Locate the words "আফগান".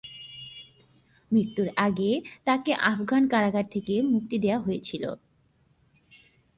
2.73-3.23